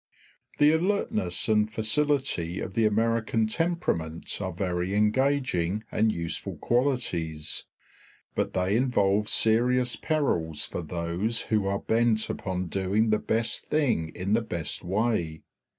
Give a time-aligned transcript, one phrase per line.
[0.57, 7.65] The alertness and facility of the American temperament are very engaging and useful qualities,
[8.33, 14.09] but they involve serious perils for those who are bent upon doing the best thing
[14.15, 15.43] in the best way.